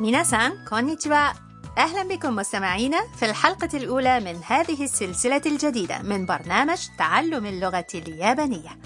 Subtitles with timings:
[0.00, 1.32] ميناسان كونيتشوا
[1.78, 8.78] أهلا بكم مستمعينا في الحلقة الأولى من هذه السلسلة الجديدة من برنامج تعلم اللغة اليابانية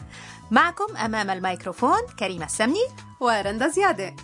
[0.51, 2.87] معكم أمام الميكروفون كريمة السمني
[3.21, 4.15] ورندا زيادة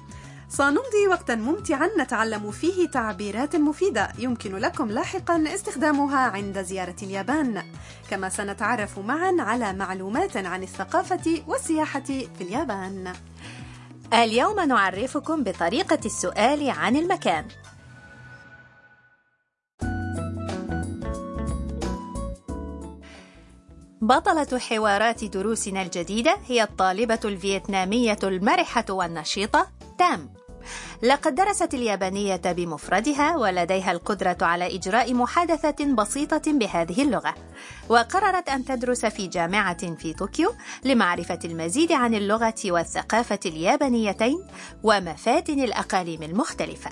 [0.48, 7.62] سنمضي وقتا ممتعا نتعلم فيه تعبيرات مفيدة يمكن لكم لاحقا استخدامها عند زيارة اليابان.
[8.10, 13.12] كما سنتعرف معا على معلومات عن الثقافة والسياحة في اليابان.
[14.14, 17.48] اليوم نعرفكم بطريقة السؤال عن المكان.
[24.00, 29.66] بطلة حوارات دروسنا الجديدة هي الطالبة الفيتنامية المرحة والنشيطة
[29.98, 30.45] تام.
[31.02, 37.34] لقد درست اليابانية بمفردها ولديها القدرة على إجراء محادثة بسيطة بهذه اللغة.
[37.88, 44.46] وقررت أن تدرس في جامعة في طوكيو لمعرفة المزيد عن اللغة والثقافة اليابانيتين
[44.82, 46.90] ومفاتن الأقاليم المختلفة.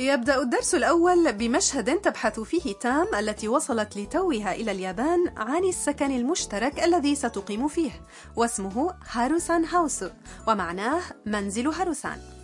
[0.00, 6.84] يبدأ الدرس الأول بمشهد تبحث فيه تام التي وصلت لتوها إلى اليابان عن السكن المشترك
[6.84, 7.90] الذي ستقيم فيه
[8.36, 10.04] واسمه هاروسان هاوس
[10.48, 12.37] ومعناه منزل هاروسان.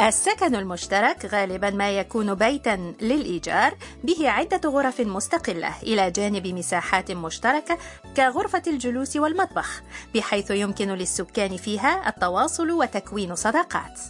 [0.00, 7.78] السكن المشترك غالبا ما يكون بيتا للإيجار به عدة غرف مستقلة إلى جانب مساحات مشتركة
[8.16, 9.82] كغرفة الجلوس والمطبخ
[10.14, 14.00] بحيث يمكن للسكان فيها التواصل وتكوين صداقات.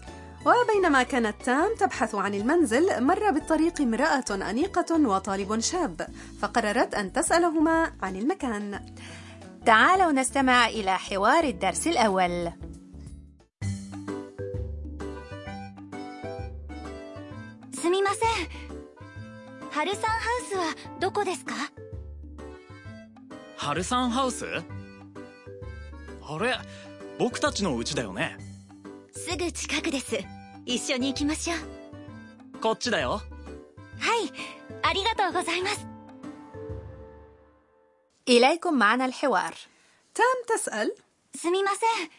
[0.46, 6.06] وبينما كانت تام تبحث عن المنزل مر بالطريق امرأة أنيقة وطالب شاب
[6.40, 8.80] فقررت أن تسألهما عن المكان.
[9.66, 12.52] تعالوا نستمع إلى حوار الدرس الأول.
[17.85, 18.30] すみません
[19.71, 20.63] ハルサンハウスは
[20.99, 21.53] どこですか
[23.55, 24.45] ハルサンハウス
[26.23, 26.55] あれ
[27.19, 28.38] 僕たちの家だよね
[29.13, 30.17] すぐ近くです
[30.66, 33.21] 一緒に行きましょうこっちだよ
[33.99, 34.31] はい
[34.84, 35.88] ありがとうございます
[38.29, 39.53] إليكم معنا الحوار
[40.13, 40.95] تام تسأل
[41.35, 42.09] すみません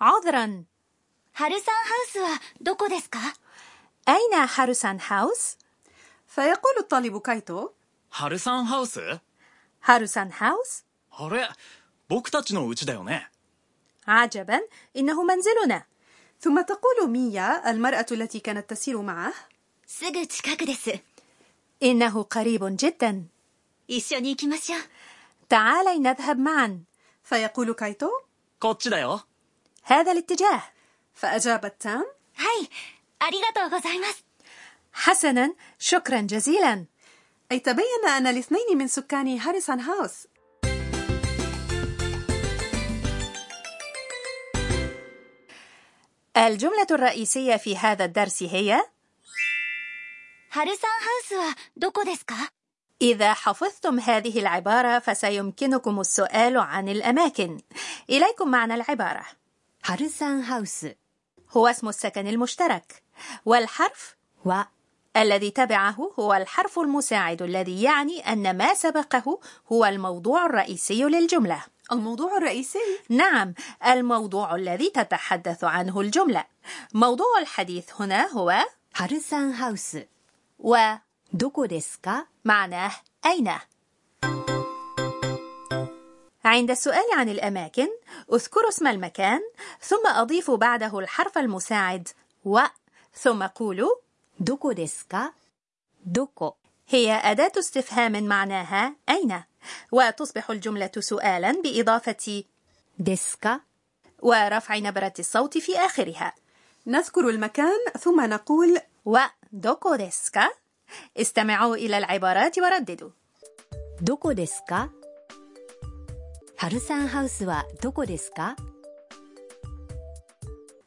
[0.00, 0.64] عذرا
[1.32, 2.28] ハルサンハウスは
[2.60, 3.18] どこですか
[4.07, 5.55] أين هاروسان هاوس؟
[6.27, 7.69] فيقول الطالب كايتو
[8.15, 8.99] هاروسان هاوس؟
[9.83, 10.83] هاروسان هاوس؟
[14.07, 14.61] عجبا
[14.95, 15.83] إنه منزلنا.
[16.41, 19.33] ثم تقول ميا المرأة التي كانت تسير معه.
[21.83, 23.25] إنه قريب جدا.
[25.49, 26.83] تعالي نذهب معا.
[27.23, 28.09] فيقول كايتو
[29.83, 30.63] هذا الاتجاه.
[31.13, 32.05] فأجابت تام
[32.37, 32.67] هاي
[33.24, 34.24] いありがとうございます
[34.92, 36.86] حسنا شكرا جزيلا
[37.52, 40.26] أي تبين أن الاثنين من سكان هاريسون هاوس
[46.36, 48.82] الجملة الرئيسية في هذا الدرس هي
[50.52, 52.34] ハルサンハウスはどこですか
[53.02, 57.60] إذا حفظتم هذه العبارة فسيمكنكم السؤال عن الأماكن
[58.10, 59.24] إليكم معنى العبارة
[59.82, 60.96] ハルサンハウス
[61.50, 63.02] هو اسم السكن المشترك
[63.45, 64.15] والحرف
[64.45, 64.61] و
[65.17, 69.39] الذي تبعه هو الحرف المساعد الذي يعني أن ما سبقه
[69.71, 71.63] هو الموضوع الرئيسي للجملة.
[71.91, 73.53] الموضوع الرئيسي؟ نعم،
[73.87, 76.43] الموضوع الذي تتحدث عنه الجملة.
[76.93, 78.65] موضوع الحديث هنا هو
[78.95, 79.97] هارسان هاوس
[80.59, 80.77] و
[81.33, 82.91] دوكو ديسكا معناه
[83.25, 83.51] أين؟
[86.45, 87.87] عند السؤال عن الأماكن،
[88.33, 89.39] أذكر اسم المكان
[89.81, 92.07] ثم أضيف بعده الحرف المساعد
[92.45, 92.59] و
[93.14, 93.90] ثم قولوا
[94.40, 95.34] どこですか
[96.06, 96.56] どこ
[96.88, 99.42] هي أداة استفهام معناها أين
[99.92, 102.44] وتصبح الجملة سؤالا بإضافة
[102.98, 103.60] ですか
[104.22, 106.34] ورفع نبرة الصوت في آخرها
[106.86, 109.18] نذكر المكان ثم نقول و
[109.52, 110.48] دوكو ديسكا
[111.16, 113.10] استمعوا إلى العبارات ورددوا
[114.02, 114.90] どこですか
[116.56, 118.56] ハルサンハウスはどこですか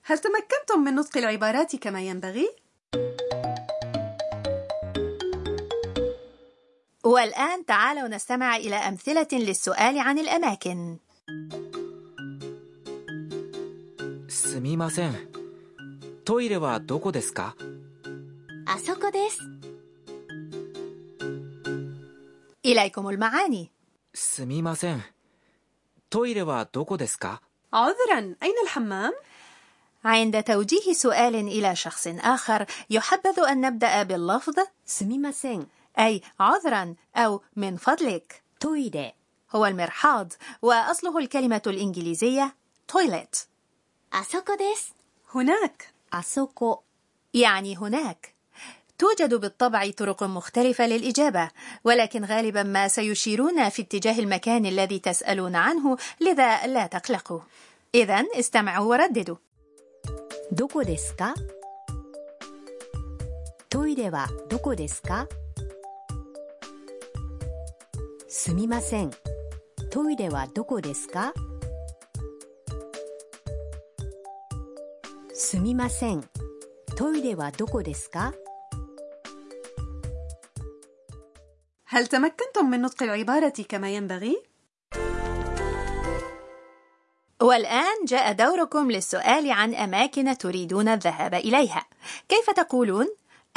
[0.08, 2.50] هل تمكنتم من نطق العبارات كما ينبغي؟
[7.04, 10.98] والآن تعالوا نستمع إلى أمثلة للسؤال عن الأماكن
[14.30, 15.14] すみません
[16.26, 17.56] トイレはどこですか
[18.66, 19.40] あそこです
[22.66, 23.72] إليكم المعاني
[24.14, 25.04] すみません
[26.10, 27.42] トイレはどこですか
[27.74, 29.12] عذرا أين الحمام؟
[30.09, 34.55] عند توجيه سؤال إلى شخص آخر يحبذ أن نبدأ باللفظ
[34.87, 35.67] すみません.
[35.99, 38.43] أي عذرا أو من فضلك.
[38.61, 39.13] トイレ
[39.55, 40.33] هو المرحاض
[40.63, 42.55] وأصله الكلمة الإنجليزية
[42.89, 43.49] toilet
[44.13, 44.89] あそこです。
[45.35, 45.93] هناك.
[46.13, 46.79] あそこ.
[47.35, 48.35] يعني هناك.
[48.99, 51.51] توجد بالطبع طرق مختلفة للإجابة
[51.85, 57.41] ولكن غالبا ما سيشيرون في اتجاه المكان الذي تسألون عنه لذا لا تقلقوا.
[57.95, 59.37] إذا استمعوا ورددوا.
[60.52, 61.34] どこですか
[63.70, 65.28] トイレはどこですか
[68.28, 69.12] すみません。
[69.90, 71.34] トイレはどこですか
[75.34, 76.24] すみません。
[76.98, 78.34] トイレはどこですか
[81.86, 84.47] هل تمكنتم من نطق العبارة كما ينبغي؟
[87.42, 91.86] والآن جاء دوركم للسؤال عن أماكن تريدون الذهاب إليها.
[92.30, 93.08] كيف تقولون؟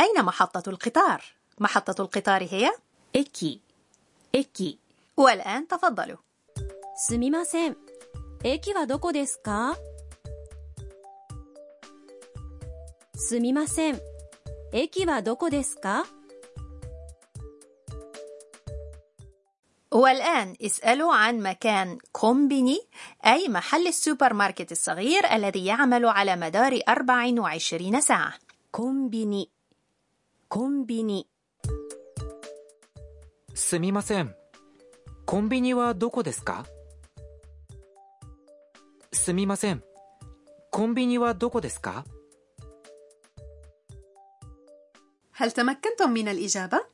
[0.00, 1.24] أين محطة القطار؟
[1.58, 2.72] محطة القطار هي؟
[3.14, 3.60] 駅
[4.32, 4.78] 駅
[5.16, 6.16] والآن تفضلوا.
[6.96, 7.76] すみません。
[8.42, 9.76] 駅はどこですか
[13.14, 14.00] すみません。
[14.72, 16.04] 駅はどこですか
[19.90, 22.78] والآن اسألوا عن مكان كومبيني
[23.26, 28.34] أي محل السوبر ماركت الصغير الذي يعمل على مدار 24 ساعة
[28.72, 29.50] コンビニ
[30.48, 31.26] コンビニ
[33.54, 34.34] すみません
[35.24, 36.66] コンビニはどこですか
[39.12, 39.82] すみません
[40.70, 42.04] コンビニはどこですか
[45.38, 46.89] هل تمكنتم من الإجابة؟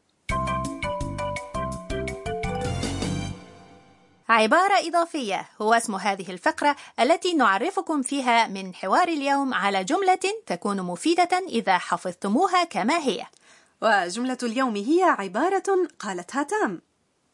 [4.28, 10.82] عبارة إضافية هو اسم هذه الفقرة التي نعرفكم فيها من حوار اليوم على جملة تكون
[10.82, 13.26] مفيدة إذا حفظتموها كما هي
[13.82, 16.82] وجملة اليوم هي عبارة قالتها تام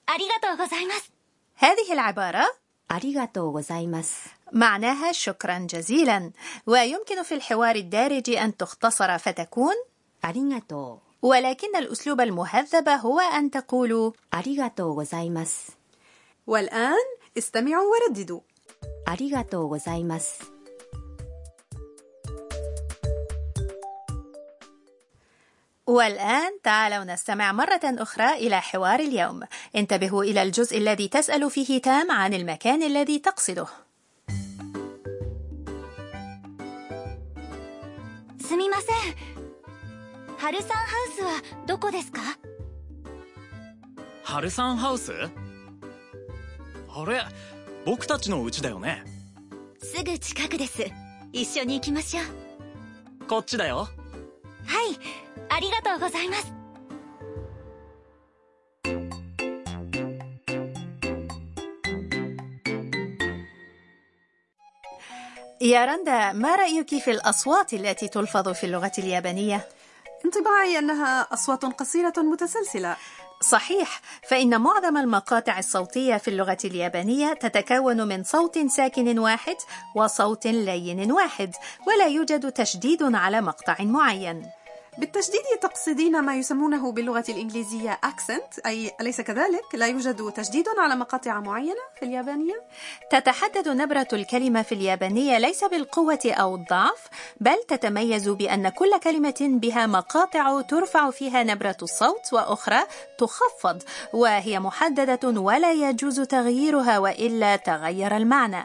[0.06, 1.12] ありがとうございます
[1.56, 2.46] هذه العبارة
[2.88, 6.32] ありがとうございます معناها شكرا جزيلا
[6.66, 9.74] ويمكن في الحوار الدارج أن تختصر فتكون
[10.22, 15.78] ありがと ولكن الأسلوب المهذب هو أن تقولوا うありがとうございます
[16.46, 16.96] والآن
[17.38, 18.40] استمعوا ورددوا
[19.06, 20.52] ありがとうございます
[25.86, 29.40] والآن تعالوا نستمع مرة أخرى إلى حوار اليوم
[29.76, 33.66] انتبهوا إلى الجزء الذي تسأل فيه تام عن المكان الذي تقصده
[38.40, 38.96] すみません
[40.38, 41.30] 春さんハウスは
[41.66, 42.20] どこですか
[44.22, 45.12] ハルサンハウス
[46.92, 47.22] あれ
[47.84, 49.04] 僕たちの家だよね
[49.82, 50.84] すぐ近くです
[51.32, 54.98] 一緒に行きましょうこっちだよはい
[55.48, 56.52] ありがとうございます
[65.60, 69.68] يا رندا ما رأيك في الأصوات التي تلفظ في اللغة اليابانية؟
[70.25, 72.95] انطباعي أنها أصوات قصيرة متسلسلة.
[73.41, 79.55] صحيح فإن معظم المقاطع الصوتية في اللغة اليابانية تتكون من صوت ساكن واحد
[79.95, 81.51] وصوت لين واحد
[81.87, 84.45] ولا يوجد تشديد على مقطع معين.
[84.98, 91.40] بالتشديد تقصدين ما يسمونه باللغة الإنجليزية accent أي أليس كذلك؟ لا يوجد تشديد على مقاطع
[91.40, 92.62] معينة في اليابانية؟
[93.10, 97.08] تتحدد نبرة الكلمة في اليابانية ليس بالقوة أو الضعف
[97.40, 102.80] بل تتميز بأن كل كلمة بها مقاطع ترفع فيها نبرة الصوت وأخرى
[103.18, 108.64] تخفض وهي محددة ولا يجوز تغييرها وإلا تغير المعنى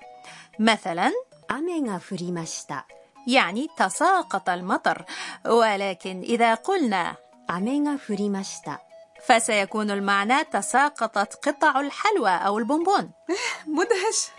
[0.60, 1.12] مثلا
[1.50, 2.88] 雨が降りました
[3.28, 5.06] يعني تساقط المطر
[5.46, 7.16] ولكن إذا قلنا
[7.48, 8.82] 雨が降りました
[9.28, 13.12] فسيكون المعنى تساقطت قطع الحلوى أو البونبون
[13.68, 14.30] مدهش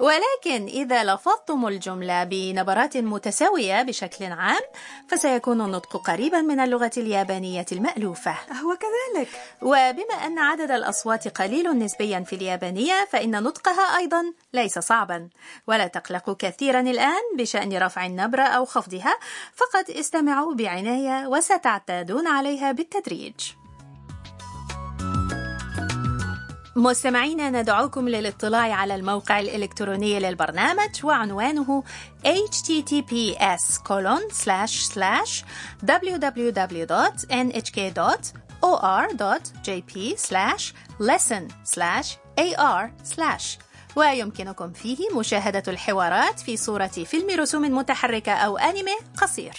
[0.00, 4.60] ولكن إذا لفظتم الجملة بنبرات متساوية بشكل عام
[5.08, 8.30] فسيكون النطق قريبا من اللغة اليابانية المألوفة.
[8.32, 9.28] هو كذلك.
[9.62, 15.28] وبما أن عدد الأصوات قليل نسبيا في اليابانية فإن نطقها أيضا ليس صعبا.
[15.66, 19.18] ولا تقلقوا كثيرا الآن بشأن رفع النبرة أو خفضها
[19.54, 23.61] فقط استمعوا بعناية وستعتادون عليها بالتدريج.
[26.76, 31.84] مستمعينا ندعوكم للاطلاع على الموقع الإلكتروني للبرنامج وعنوانه
[32.24, 33.80] https
[35.88, 36.42] www.nhk.or.jp
[41.00, 41.42] lesson
[42.58, 42.90] ar
[43.96, 49.54] ويمكنكم فيه مشاهدة الحوارات في صورة فيلم رسوم متحركة أو أنمي قصير.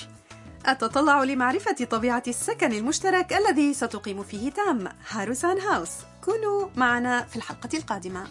[0.66, 5.92] أتطلع لمعرفة طبيعة السكن المشترك الذي ستقيم فيه تام هاروسان هاوس.
[6.26, 8.28] كونوا معنا في الحلقة القادمة.